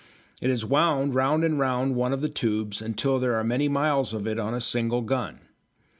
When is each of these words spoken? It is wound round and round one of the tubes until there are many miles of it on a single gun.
It 0.41 0.49
is 0.49 0.65
wound 0.65 1.13
round 1.13 1.43
and 1.43 1.59
round 1.59 1.95
one 1.95 2.11
of 2.11 2.21
the 2.21 2.27
tubes 2.27 2.81
until 2.81 3.19
there 3.19 3.35
are 3.35 3.43
many 3.43 3.67
miles 3.67 4.15
of 4.15 4.25
it 4.25 4.39
on 4.39 4.55
a 4.55 4.59
single 4.59 5.03
gun. 5.03 5.41